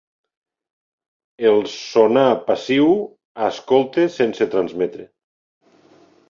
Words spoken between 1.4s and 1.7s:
El